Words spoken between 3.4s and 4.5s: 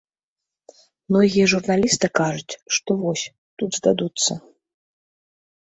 тут здадуцца.